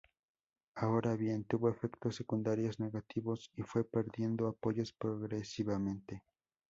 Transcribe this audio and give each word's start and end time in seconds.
Ahora 0.73 1.15
bien, 1.15 1.43
tuvo 1.43 1.69
efectos 1.69 2.15
secundarios 2.15 2.79
negativos, 2.79 3.51
y 3.55 3.61
fue 3.61 3.83
perdiendo 3.83 4.47
apoyos 4.47 4.91
progresivamente. 4.93 6.23